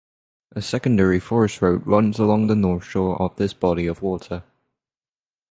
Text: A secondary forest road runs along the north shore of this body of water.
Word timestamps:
A 0.53 0.63
secondary 0.63 1.19
forest 1.19 1.61
road 1.61 1.85
runs 1.85 2.17
along 2.17 2.47
the 2.47 2.55
north 2.55 2.83
shore 2.85 3.21
of 3.21 3.35
this 3.35 3.53
body 3.53 3.85
of 3.85 4.01
water. 4.01 4.41